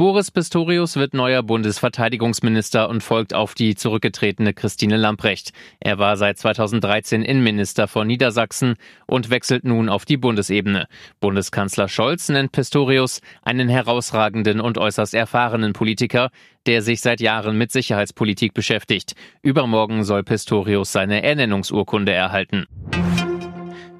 Boris 0.00 0.30
Pistorius 0.30 0.94
wird 0.94 1.12
neuer 1.12 1.42
Bundesverteidigungsminister 1.42 2.88
und 2.88 3.02
folgt 3.02 3.34
auf 3.34 3.56
die 3.56 3.74
zurückgetretene 3.74 4.54
Christine 4.54 4.96
Lamprecht. 4.96 5.50
Er 5.80 5.98
war 5.98 6.16
seit 6.16 6.38
2013 6.38 7.24
Innenminister 7.24 7.88
von 7.88 8.06
Niedersachsen 8.06 8.76
und 9.08 9.28
wechselt 9.30 9.64
nun 9.64 9.88
auf 9.88 10.04
die 10.04 10.16
Bundesebene. 10.16 10.86
Bundeskanzler 11.18 11.88
Scholz 11.88 12.28
nennt 12.28 12.52
Pistorius 12.52 13.22
einen 13.42 13.68
herausragenden 13.68 14.60
und 14.60 14.78
äußerst 14.78 15.14
erfahrenen 15.14 15.72
Politiker, 15.72 16.30
der 16.66 16.80
sich 16.82 17.00
seit 17.00 17.20
Jahren 17.20 17.58
mit 17.58 17.72
Sicherheitspolitik 17.72 18.54
beschäftigt. 18.54 19.16
Übermorgen 19.42 20.04
soll 20.04 20.22
Pistorius 20.22 20.92
seine 20.92 21.24
Ernennungsurkunde 21.24 22.12
erhalten. 22.12 22.66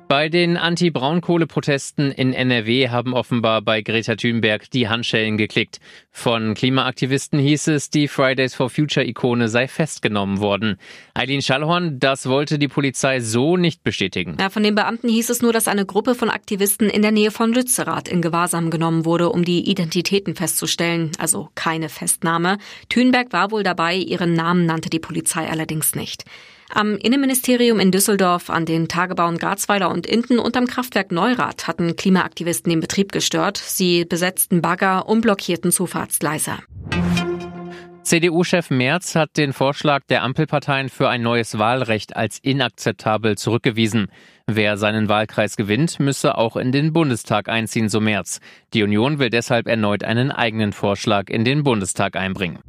Bei 0.08 0.30
den 0.30 0.56
Anti-Braunkohle-Protesten 0.56 2.10
in 2.10 2.32
NRW 2.32 2.88
haben 2.88 3.12
offenbar 3.12 3.60
bei 3.60 3.82
Greta 3.82 4.16
Thunberg 4.16 4.70
die 4.70 4.88
Handschellen 4.88 5.36
geklickt. 5.36 5.80
Von 6.10 6.54
Klimaaktivisten 6.54 7.38
hieß 7.38 7.68
es, 7.68 7.90
die 7.90 8.08
Fridays 8.08 8.54
for 8.54 8.70
Future-Ikone 8.70 9.50
sei 9.50 9.68
festgenommen 9.68 10.40
worden. 10.40 10.78
Eileen 11.12 11.42
Schallhorn, 11.42 12.00
das 12.00 12.26
wollte 12.26 12.58
die 12.58 12.68
Polizei 12.68 13.20
so 13.20 13.58
nicht 13.58 13.82
bestätigen. 13.82 14.38
Ja, 14.40 14.48
von 14.48 14.62
den 14.62 14.74
Beamten 14.74 15.10
hieß 15.10 15.28
es 15.28 15.42
nur, 15.42 15.52
dass 15.52 15.68
eine 15.68 15.84
Gruppe 15.84 16.14
von 16.14 16.30
Aktivisten 16.30 16.88
in 16.88 17.02
der 17.02 17.12
Nähe 17.12 17.30
von 17.30 17.52
Lützerath 17.52 18.08
in 18.08 18.22
Gewahrsam 18.22 18.70
genommen 18.70 19.04
wurde, 19.04 19.28
um 19.28 19.44
die 19.44 19.68
Identitäten 19.70 20.34
festzustellen. 20.34 21.12
Also 21.18 21.50
keine 21.54 21.90
Festnahme. 21.90 22.56
Thunberg 22.88 23.34
war 23.34 23.50
wohl 23.50 23.62
dabei, 23.62 23.96
ihren 23.96 24.32
Namen 24.32 24.64
nannte 24.64 24.88
die 24.88 25.00
Polizei 25.00 25.46
allerdings 25.46 25.94
nicht. 25.94 26.24
Am 26.70 26.96
Innenministerium 26.98 27.80
in 27.80 27.90
Düsseldorf, 27.90 28.50
an 28.50 28.66
den 28.66 28.88
Tagebauen 28.88 29.38
Garzweiler 29.38 29.90
und 29.90 30.06
Inten 30.06 30.38
und 30.38 30.56
am 30.56 30.66
Kraftwerk 30.66 31.12
Neurath 31.12 31.66
hatten 31.66 31.96
Klimaaktivisten 31.96 32.68
den 32.68 32.80
Betrieb 32.80 33.10
gestört. 33.10 33.56
Sie 33.56 34.04
besetzten 34.04 34.60
Bagger 34.60 35.08
und 35.08 35.22
blockierten 35.22 35.72
Zufahrtsgleise. 35.72 36.58
CDU-Chef 38.02 38.70
Merz 38.70 39.14
hat 39.16 39.36
den 39.36 39.52
Vorschlag 39.52 40.02
der 40.08 40.22
Ampelparteien 40.22 40.88
für 40.88 41.08
ein 41.10 41.22
neues 41.22 41.58
Wahlrecht 41.58 42.16
als 42.16 42.38
inakzeptabel 42.38 43.36
zurückgewiesen. 43.36 44.06
Wer 44.46 44.78
seinen 44.78 45.10
Wahlkreis 45.10 45.56
gewinnt, 45.56 46.00
müsse 46.00 46.38
auch 46.38 46.56
in 46.56 46.72
den 46.72 46.94
Bundestag 46.94 47.50
einziehen, 47.50 47.90
so 47.90 48.00
Merz. 48.00 48.40
Die 48.72 48.82
Union 48.82 49.18
will 49.18 49.28
deshalb 49.28 49.66
erneut 49.66 50.04
einen 50.04 50.30
eigenen 50.30 50.72
Vorschlag 50.72 51.28
in 51.28 51.44
den 51.44 51.64
Bundestag 51.64 52.16
einbringen. 52.16 52.60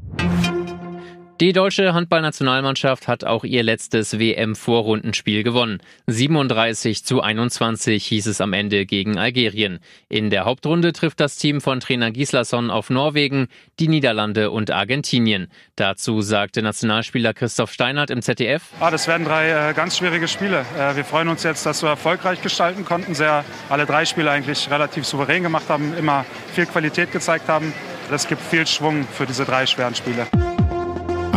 Die 1.42 1.54
deutsche 1.54 1.94
Handballnationalmannschaft 1.94 3.08
hat 3.08 3.24
auch 3.24 3.46
ihr 3.46 3.64
letztes 3.64 4.20
WM-Vorrundenspiel 4.20 5.44
gewonnen. 5.44 5.80
37 6.08 7.06
zu 7.06 7.22
21 7.22 8.06
hieß 8.06 8.28
es 8.28 8.42
am 8.42 8.52
Ende 8.52 8.86
gegen 8.86 9.18
Algerien. 9.18 9.80
In 10.10 10.32
der 10.32 10.44
Hauptrunde 10.44 10.92
trifft 10.92 11.22
das 11.22 11.38
Team 11.38 11.62
von 11.62 11.80
Trainer 11.80 12.12
Gislason 12.12 12.70
auf 12.70 12.90
Norwegen, 12.90 13.48
die 13.80 13.88
Niederlande 13.88 14.52
und 14.52 14.70
Argentinien. 14.70 15.48
Dazu 15.78 16.22
sagte 16.22 16.62
Nationalspieler 16.62 17.34
Christoph 17.34 17.72
Steinert 17.72 18.10
im 18.10 18.22
ZDF. 18.22 18.64
Ah, 18.82 18.92
das 18.92 19.08
werden 19.08 19.26
drei 19.26 19.70
äh, 19.70 19.74
ganz 19.74 19.98
schwierige 19.98 20.28
Spiele. 20.28 20.66
Äh, 20.78 20.98
wir 20.98 21.06
freuen 21.06 21.30
uns 21.30 21.44
jetzt, 21.44 21.66
dass 21.66 21.82
wir 21.84 21.90
erfolgreich 21.90 22.42
gestalten 22.42 22.84
konnten. 22.84 23.16
Sehr, 23.16 23.46
alle 23.70 23.86
drei 23.86 24.04
Spiele 24.04 24.30
eigentlich 24.30 24.70
relativ 24.70 25.06
souverän 25.06 25.44
gemacht 25.44 25.70
haben, 25.70 25.94
immer 25.98 26.26
viel 26.54 26.66
Qualität 26.66 27.14
gezeigt 27.14 27.48
haben. 27.48 27.72
Das 28.10 28.28
gibt 28.28 28.42
viel 28.42 28.68
Schwung 28.68 29.08
für 29.08 29.26
diese 29.26 29.46
drei 29.46 29.66
schweren 29.66 29.96
Spiele. 29.96 30.28